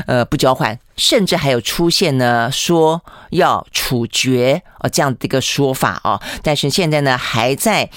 [0.06, 6.20] 呃不交换，甚至还有出现呢说要处决啊这样的一个说法啊。
[6.42, 7.90] 但是现在呢还在。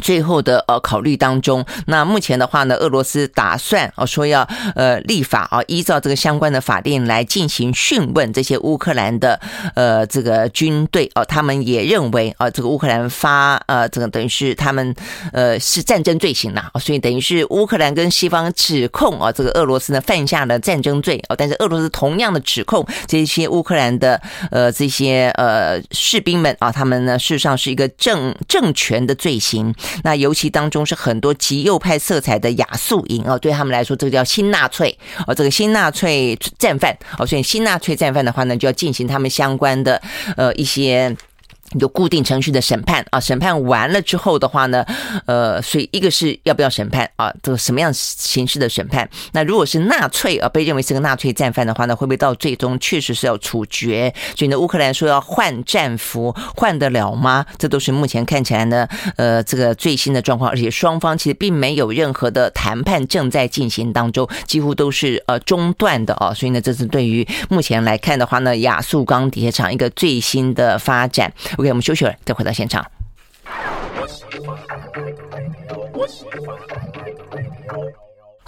[0.00, 9.40] 最后的呃考虑当中，那目前的话呢，俄罗斯打算哦说要呃立法啊，依照这个相关的法令来进行讯问这些乌克兰的
[9.74, 14.94] 呃这个军队哦，他们也认为啊这个乌克兰发呃这个等于是他们
[15.32, 24.20] 呃是战争罪行呐，所以等于是乌克兰跟西方指控啊这个俄罗斯呢犯下了战争罪哦，但是俄罗斯同样的指控这些乌克兰的
[24.50, 29.74] 呃这些呃士兵们啊，他们呢事实上是一个政政权的罪行。
[30.04, 40.00] 那尤其当中是很多极右派色彩的亚速营哦，对他们来说，这个叫新纳粹哦，这个新纳粹战犯哦，所以新纳粹战犯的话呢，就要进行他们相关的
[40.36, 41.16] 呃一些。
[41.78, 44.84] 有固定程序的审判啊，审判完了之后的话呢，
[45.26, 49.08] 呃，所以一个是要不要审判啊，这个什么样形式的审判？
[49.32, 54.12] 那如果是纳粹啊，被认为是个纳粹战犯的话呢，会不会到最终确实是要处决？
[54.34, 57.44] 所以呢，乌克兰说要换战俘，换得了吗？
[57.58, 66.32] 这都是目前看起来呢，呃，这个最新的状况，而且双方其实并没有任何的谈判正在进行当中，几乎都是呃中断的啊。
[66.32, 71.30] 所以呢，这是对于目前来看的话呢，亚速钢铁厂一个最新的发展。
[71.58, 72.88] OK，我们休息会儿，再回到现场。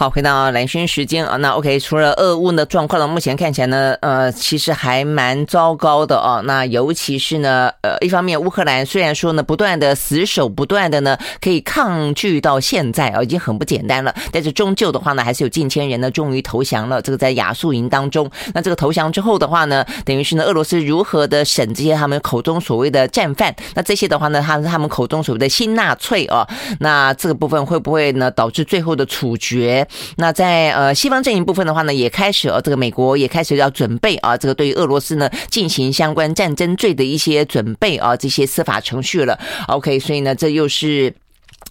[0.01, 6.41] 好，回到蓝轩时间啊，那 OK，除了俄乌的状况呢，目前看起来呢，呃，其实还蛮糟糕的哦。
[6.47, 14.15] 那尤其是呢，呃，一方面乌克兰虽然说呢，不断的死守，不断的呢，可以抗拒到现在啊，已经很不简单了。
[14.33, 17.03] 但是终究的话呢，还是有近千人呢，终于投降了。
[17.03, 23.55] 这个在亚速营当中，那这个投降之后的话呢，等于是呢，俄罗斯如何的审这些他们口中所谓的战犯？
[23.75, 26.49] 那这些的话呢，他是他们口中所谓的新纳粹哦。
[26.79, 29.87] 那这个部分会不会呢，导致最后的处决？
[30.17, 39.39] 那在呃西方阵营部分的话呢，也开始呃这个美国也开始要准备啊，这个对于俄罗斯呢进行相关战争罪的一些准备啊，这些司法程序了。
[39.69, 41.15] OK，所以呢，这又是。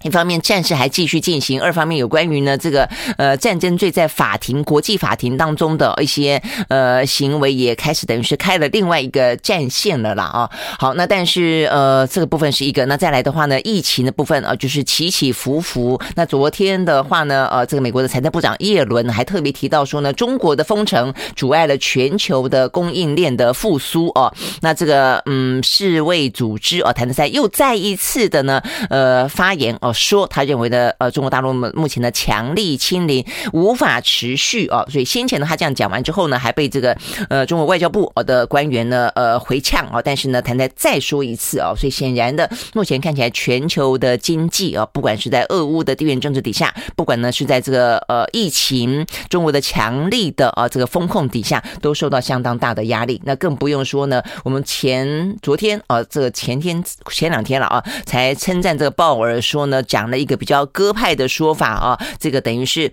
[0.04, 10.50] 一方面战事还继续进行，二方面有关于呢这个呃战争罪在法庭国际法庭当中的一些呃行为也开始等于是开了另外一个战线了啦啊。
[10.80, 16.00] 好，那但是呃这个部分是一个，那再来的话呢，疫情的部分啊就是起起伏伏。
[16.16, 24.34] 那昨天的话呢，呃这个美国的财政部长耶伦还特别提到说呢，中国的封城阻碍了全球的供应链的复苏哦。
[24.62, 29.89] 那这个嗯世卫组织哦谭德塞又再一次的呢呃发言哦。
[29.94, 36.96] 说他认为的呃，中国大陆目前的强力清零无法持续哦，所以先前呢他这样讲完之后呢，还被这个
[37.30, 53.22] 呃中国外交部的官员呢呃回呛啊，但是呢谭台再说一次啊，所以显然的目前看起来全球的经济啊，不管是在俄乌的地缘政治底下，不管呢是在这个呃疫情中国的强力的啊这个风控底下，都受到相当大的压力。
[53.26, 59.79] 那更不用说呢，我们前昨天啊这个前天前两天了啊，才称赞这个鲍尔说呢。
[59.84, 62.92] 讲了一个比较鸽派的说法啊，这个等于是，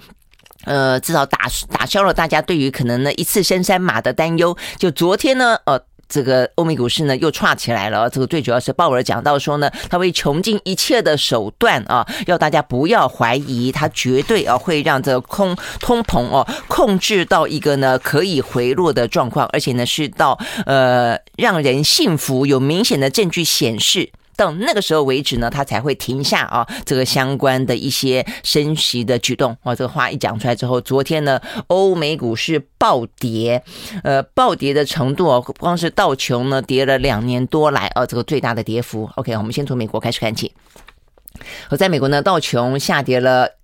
[0.64, 4.57] 呃，至少打打消了大家对于可能呢一次升三马的担忧。
[4.78, 8.09] 就昨天呢，呃，这个欧美股市呢又窜起来了。
[8.09, 24.11] 这个最主要是鲍尔讲到说呢，他会穷尽一切的手段啊，要大家不要怀疑，他绝对啊会让这空通膨哦控制到一个呢可以回落的状况，而且呢是到呃让人信服，有明显的证据显示。
[24.37, 29.57] 到那个时候为止呢，他才会停下啊，这个相关的一些升息的举动。
[29.62, 33.62] 哦，这个话一讲出来之后，昨天呢，欧美股市暴跌，
[34.05, 39.11] 呃，暴跌的程度哦，光是道琼呢跌了两年多来，啊，这个最大的跌幅。
[39.16, 40.53] OK，我们先从美国开始看起。
[41.70, 43.57] 我在美国呢，道琼下跌了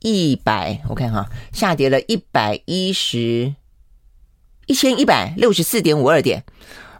[0.00, 3.54] 一百，我看哈，下跌了一百一十
[4.66, 6.44] 一千一百六十四点五二点。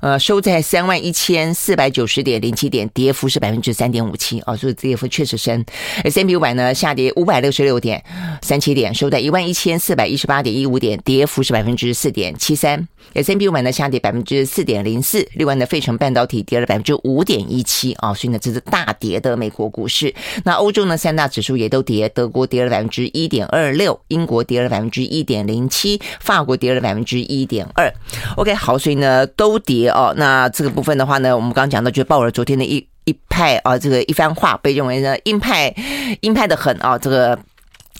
[0.00, 5.64] 呃，收在三万一千四百九十点零七点，跌幅是百分之三点五七啊，所以跌幅确实深。
[6.04, 8.02] S&P 五百呢下跌五百六十六点
[8.40, 12.88] 三七点，收在一万一千四百一十八点一五点，跌幅是百分之四点七三。
[13.14, 20.14] S&P 五百呢下跌百分之四点零四，另外呢，费城半导体跌了百分之五点一七啊，所以呢，这是大跌的美国股市。
[20.44, 27.92] 那欧洲呢，三大指数也都跌，德国跌了百分之一点二六，英国跌了百分之一点零七，法国跌了百分之一点二。
[28.36, 29.88] OK，好，所以呢都跌。
[29.90, 35.74] 哦，那这个部分的话呢，我们刚刚讲到，就是鲍尔昨天的一一派啊，这个一番话被认为呢鹰派
[36.20, 37.36] 鹰派的很啊，这个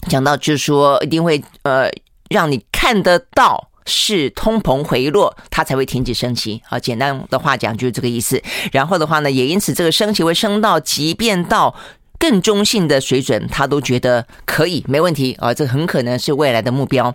[0.07, 1.89] 讲到就是说一定会呃
[2.29, 6.79] 让你看得到是通膨回落，它才会停止升息啊。
[6.79, 8.41] 简单的话讲就是这个意思。
[8.71, 11.75] 然后的话呢，也因此这个升息会升到，即便到。
[12.21, 17.11] 更中性的水准，他都觉得可以，没问题啊，这很可能是未来的目标。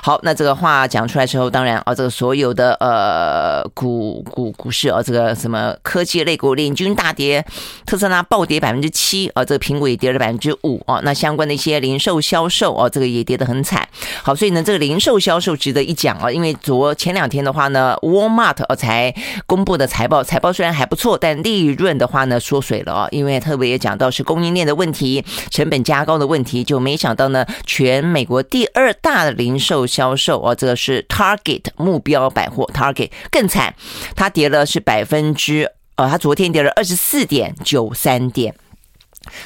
[0.00, 7.44] 好，那这个话讲出来之后，当然啊，这个所有的呃股股股市啊，这个什么科技类股领军大跌，
[7.84, 13.88] 特斯拉暴跌百分之七啊，这个苹果也跌了百分之五啊，那相关的一些零售销售啊，这个也跌得很惨。
[14.22, 19.12] 好，所以呢，这个零售销售值得一讲啊，因为昨前两天的话呢，Walmart 啊才
[19.46, 33.74] 公布的财报，财报虽然还不错，但利润的话呢缩水了啊，因为特别也讲到是供供应链的问题，成本加高的问题，就没想到呢，全美国第二大的零售销售哦，这个是 Target 目标百货，Target 更惨，
[34.14, 38.54] 它跌了是百分之呃，它昨天跌了二十四点九三点。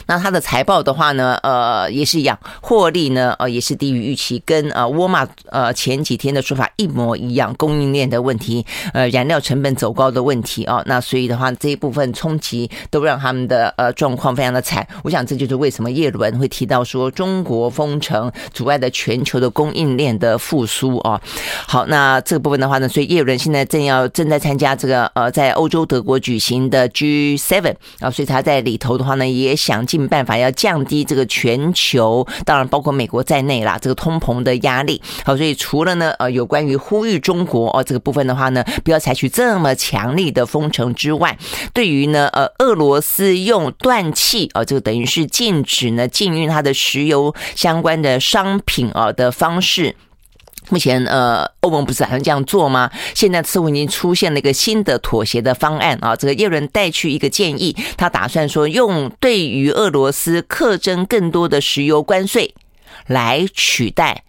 [0.07, 8.65] 那它的财报的话呢，呃，也是一样，获利呢，呃，也是低于预期，跟呃沃尔玛呃前几天的说法一模一样，供应链的问题，
[8.95, 14.87] 呃，燃料成本走高的问题啊，那所以的话，这一部分冲击都让他们的呃状况非常的惨。
[15.05, 21.21] 我想这就是为什么叶伦会提到说中国封城阻碍了全球的供应链的复苏啊。
[21.67, 29.59] 好，那这个部分的话呢，所以叶伦现在正要正在参加这个呃在欧洲德国举行的 G7 啊，所以他在里头的话呢也。
[29.69, 35.03] 想尽办法要降低这个全球，当然包括美国在内啦，这个通膨的压力。
[35.27, 41.37] 好，所以除了呢，呃，有关于呼吁中国哦这个部分的话呢，不要采取这么强力的封城之外，
[41.75, 49.95] 对于呢，呃，俄罗斯用断气啊，这个等于是禁止呢禁运它的石油相关的商品啊的方式。
[50.71, 52.91] 目前，呃，欧盟不是打算这样做吗？
[53.15, 56.15] 现在似乎已经出现了一个新的妥协的方案啊。
[56.15, 62.55] 这个耶伦带去一个建议，他打算说用对于俄罗斯课征更多的石油关税
[63.07, 64.25] 来取代。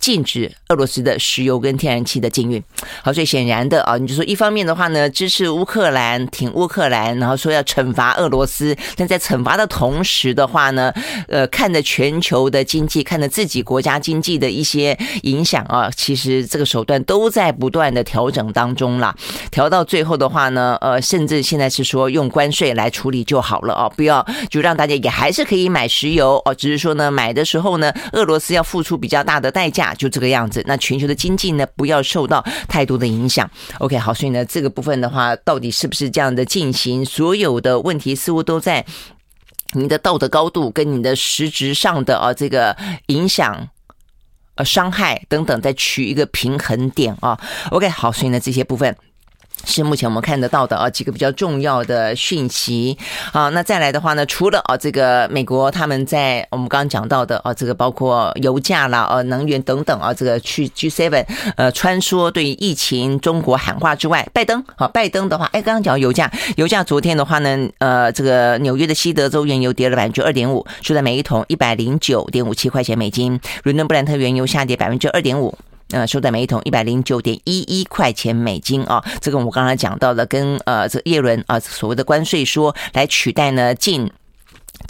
[0.00, 2.62] 禁止俄罗斯的石油跟天然气的禁运。
[3.02, 10.92] 好，所以显然的啊，你就说一方面的话呢，支持乌克兰，挺乌克兰，然后说要惩罚俄罗斯，但在惩罚的同时的话呢，
[11.28, 19.14] 呃，看着全球的经济，看着自己国家经济的一些影响啊，其实这个手段都在不断的调整当中啦。
[19.50, 29.89] 调到最后的话呢，呃，甚至现在是说用关税来处理就好了啊，不要就让大家也还是可以买石油哦，只是说呢，买的时候呢，俄罗斯要付出比较大的代价。
[29.94, 33.50] 就这个样子，那全球的经济呢，不要受到太多的影响。
[33.78, 37.04] OK，好，所以呢，这个部分的话，到底是不是这样的进行？
[37.04, 38.84] 所有的问题似乎都在
[39.72, 42.76] 你的道德高度跟你的实质上的啊这个
[43.06, 43.68] 影响、
[44.56, 47.38] 呃伤害等等，再取一个平衡点啊。
[47.70, 48.96] OK，好，所以呢，这些部分。
[49.64, 52.96] 是目前我们看得到的啊几个比较重要的讯息。
[53.32, 61.24] 好，那再来的话呢，除了啊这个美国他们在我们刚刚讲到的啊这个包括油价啦、啊能源等等啊这个去 G7
[61.56, 75.56] 呃穿梭对疫情中国喊话之外，拜登好拜登的话，哎刚刚讲油价，油价昨天的话呢，呃这个纽约的西德州原油跌了百分之二点五，收在每一桶一百零九点五七块钱美金，伦敦布兰特原油下跌百分之二点五。
[75.90, 84.10] 呃，收在每一桶一百零九点一一块钱美金啊，这个我们刚才讲到了，跟呃这耶伦啊所谓的关税说来取代呢进。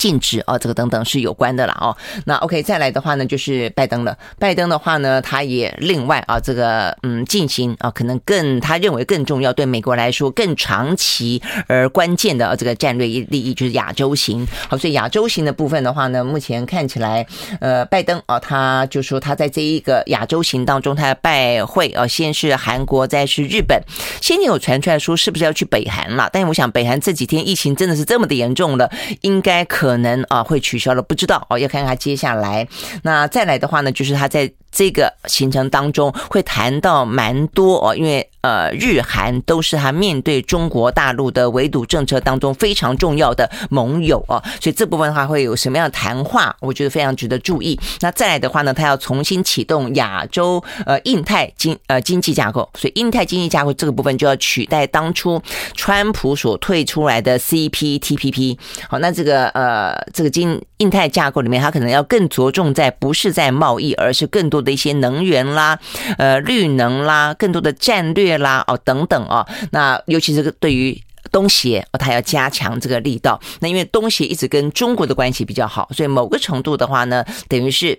[0.01, 1.95] 禁止啊，这个等等是有关的了哦。
[2.25, 4.17] 那 OK，再来的话呢，就是拜登了。
[4.39, 14.47] 拜登的话呢，他也另外啊，这个嗯进行啊，可能更他认为更重要，对美国来说更长期而关键的这个战略利益，就是亚洲行。
[14.71, 17.27] 好，所以亚洲行的部分的话呢，目前看起来，
[17.61, 23.79] 呃，拜登啊，他就说他在这一个亚洲行当中，他要拜会啊，先是韩国，再是日本。
[24.23, 26.31] 先前有传出来说，是不是要去北韩了？
[26.33, 28.91] 但是我想，北韩这几天疫情真的是这么的严重了，
[29.21, 29.90] 应该可。
[29.91, 32.69] 可能啊会取消了，不知道哦，要看看接下来。
[33.03, 34.53] 那再来的话呢，就是他在。
[34.71, 47.79] 这个行程当中会谈到蛮多哦，因为呃，日韩都是他面对中国大陆的围堵政策当中非常重要的盟友哦，所以这部分的话会有什么样的谈话，我觉得非常值得注意。
[48.01, 55.43] 那再来的话呢，他要重新启动亚洲呃印太经呃经济架构，所以印太经济架构这个部分就要取代当初
[55.75, 58.57] 川普所退出来的 CPTPP。
[58.89, 65.79] 好，那这个呃这个经印太架构里面，它可能要更着重在不是在贸易，而是更多的一些能源啦、
[66.19, 69.47] 呃绿能啦、更多的战略啦哦等等哦。
[69.73, 71.01] 那尤其是对于
[71.33, 73.41] 东协哦，它要加强这个力道。
[73.61, 77.99] 那因为东协一直跟中国的关系比较好，所以某个程度的话呢，等于是。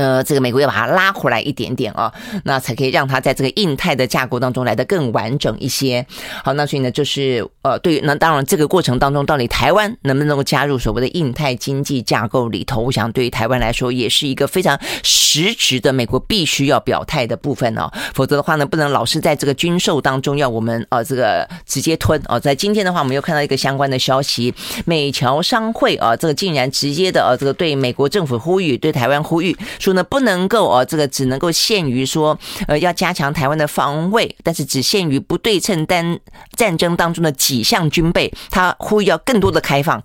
[0.00, 2.10] 呃，这个美国要把它拉回来一点点啊，
[2.44, 6.06] 那才可以让它在这个印太的架构当中来得更完整一些。
[6.42, 17.90] 好，那所以呢，就是呃，对于那当然这个过程当中，到底台湾能不能够加入所谓的印太经济架构里头，我想对于台湾来说也是一个非常实质的美国必须要表态的部分哦。
[18.14, 22.40] 否则的话呢，不能老是在这个军售当中要我们呃这个直接吞哦。
[22.40, 24.54] 在今天的话，我们又看到一个相关的消息，
[24.86, 29.54] 美侨商会啊，这个竟然直接的呃这个对美国政府呼吁，对台湾呼吁。
[29.92, 36.18] 呢，不能够哦，这个只能够限于说，呃，要加强台湾的防卫，但是只限于不对称单
[36.56, 40.02] 战争当中的几项军备，他呼吁要更多的开放。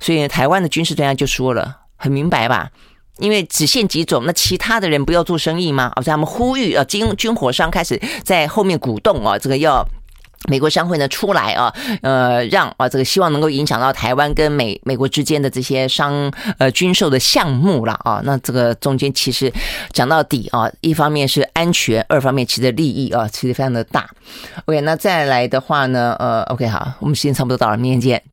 [0.00, 2.70] 所以台湾的军事专家就说了，很明白吧？
[3.18, 5.92] 因为只限几种，那其他的人不要做生意吗？
[5.96, 9.86] 而且他们呼吁啊，军军火商开始在后面鼓动啊，这个要。
[10.48, 11.72] 美国商会呢出来啊，
[12.02, 18.20] 呃，让啊这个希望能够影响到台湾跟美美国之间的这些商呃军售的项目了啊。
[18.24, 19.52] 那这个中间其实
[19.92, 24.08] 讲到底啊，一方面是安全，二方面其实利益啊其实非常的大。
[24.64, 28.20] OK，那再来的话呢，呃，OK 好，我们时间差不多到了，明天见。